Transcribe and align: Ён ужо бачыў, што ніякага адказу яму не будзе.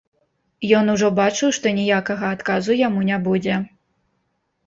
Ён 0.77 0.85
ужо 0.93 1.09
бачыў, 1.19 1.49
што 1.57 1.73
ніякага 1.79 2.25
адказу 2.37 2.79
яму 2.87 3.01
не 3.09 3.17
будзе. 3.27 3.59